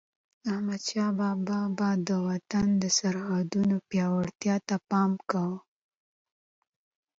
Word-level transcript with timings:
احمدشاه 0.51 1.11
بابا 1.19 1.59
به 1.77 1.89
د 2.07 2.09
وطن 2.27 2.67
د 2.81 2.83
سرحدونو 2.97 3.75
پیاوړتیا 3.89 4.55
ته 4.67 4.75
پام 4.89 5.11
کاوه. 5.29 5.59